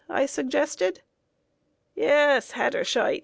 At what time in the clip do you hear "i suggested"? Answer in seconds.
0.09-1.03